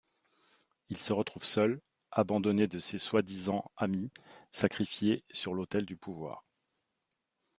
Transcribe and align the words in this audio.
Il 0.89 0.97
se 0.97 1.13
retrouve 1.13 1.43
seul, 1.43 1.79
abandonné 2.11 2.65
de 2.67 2.79
ses 2.79 2.97
soi-disant 2.97 3.69
amis, 3.77 4.09
sacrifié 4.51 5.23
sur 5.31 5.53
l'autel 5.53 5.85
du 5.85 5.95
pouvoir. 5.95 6.43